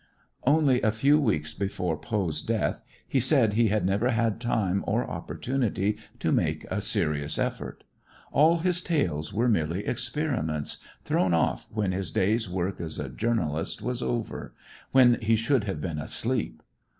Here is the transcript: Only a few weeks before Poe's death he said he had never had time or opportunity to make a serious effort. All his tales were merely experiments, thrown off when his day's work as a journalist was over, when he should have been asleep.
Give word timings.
Only 0.47 0.81
a 0.81 0.91
few 0.91 1.19
weeks 1.19 1.53
before 1.53 1.95
Poe's 1.95 2.41
death 2.41 2.81
he 3.07 3.19
said 3.19 3.53
he 3.53 3.67
had 3.67 3.85
never 3.85 4.09
had 4.09 4.39
time 4.41 4.83
or 4.87 5.07
opportunity 5.07 5.95
to 6.17 6.31
make 6.31 6.65
a 6.71 6.81
serious 6.81 7.37
effort. 7.37 7.83
All 8.31 8.57
his 8.57 8.81
tales 8.81 9.31
were 9.31 9.47
merely 9.47 9.85
experiments, 9.85 10.77
thrown 11.03 11.35
off 11.35 11.67
when 11.71 11.91
his 11.91 12.09
day's 12.09 12.49
work 12.49 12.81
as 12.81 12.97
a 12.97 13.09
journalist 13.09 13.83
was 13.83 14.01
over, 14.01 14.55
when 14.89 15.19
he 15.21 15.35
should 15.35 15.65
have 15.65 15.79
been 15.81 15.99
asleep. 15.99 16.63